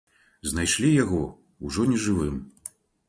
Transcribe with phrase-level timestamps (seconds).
[0.51, 1.19] Знайшлі яго
[1.67, 2.41] ўжо нежывым.